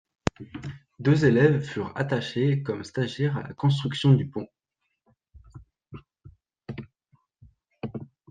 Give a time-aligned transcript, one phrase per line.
[0.97, 4.47] Deux élèves furent attachés comme stagiaires à la construction du pont.